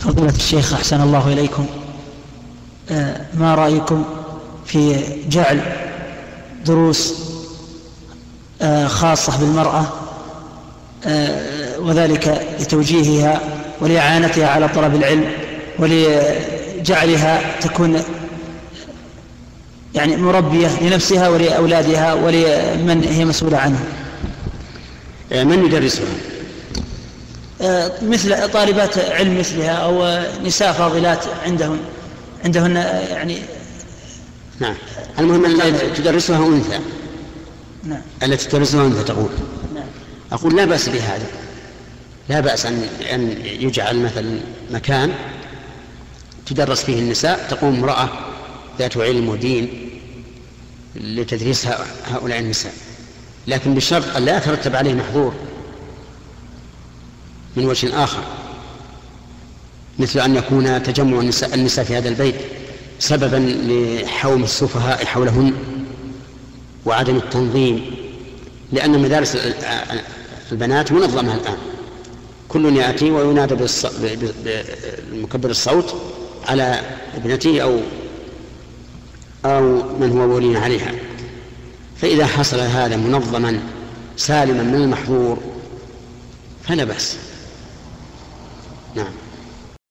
[0.00, 1.66] فضيلة الشيخ أحسن الله إليكم.
[2.90, 4.04] آه، ما رأيكم
[4.66, 4.96] في
[5.28, 5.60] جعل
[6.66, 7.14] دروس
[8.62, 9.86] آه، خاصة بالمرأة
[11.06, 13.40] آه، وذلك لتوجيهها
[13.80, 15.24] ولإعانتها على طلب العلم
[15.78, 18.02] ولجعلها تكون
[19.94, 23.84] يعني مربية لنفسها ولأولادها ولمن هي مسؤولة عنه
[25.32, 26.04] من يدرسها؟
[28.02, 31.78] مثل طالبات علم مثلها أو نساء فاضلات عندهن.
[32.44, 32.76] عندهن
[33.10, 33.38] يعني
[34.60, 34.74] نعم.
[35.18, 36.78] المهم التي تدرسها أنثى.
[37.84, 38.02] نعم.
[38.22, 39.30] التي تدرسها أنثى تقول.
[39.74, 39.84] نعم.
[40.32, 41.26] أقول لا بأس بهذا.
[42.28, 42.82] لا بأس أن
[43.12, 44.40] أن يجعل مثلا
[44.70, 45.12] مكان
[46.46, 48.08] تدرس فيه النساء تقوم امرأة
[48.78, 49.90] ذات علم ودين
[50.96, 51.66] لتدريس
[52.12, 52.72] هؤلاء النساء.
[53.46, 55.34] لكن بشرط أن لا يترتب عليه محظور.
[57.56, 58.22] من وجه آخر.
[59.98, 62.34] مثل أن يكون تجمع النساء, النساء في هذا البيت
[62.98, 65.52] سببا لحوم السفهاء حولهن
[66.86, 67.90] وعدم التنظيم
[68.72, 69.38] لأن مدارس
[70.52, 71.56] البنات منظمة الآن.
[72.48, 73.54] كل يأتي وينادى
[75.12, 75.94] بمكبر الصوت
[76.48, 76.80] على
[77.16, 77.80] ابنته أو
[79.44, 79.62] أو
[79.98, 80.92] من هو ولي عليها.
[81.96, 83.60] فإذا حصل هذا منظما
[84.16, 85.38] سالما من المحظور
[86.64, 87.16] فلا بأس.
[88.94, 89.29] نعم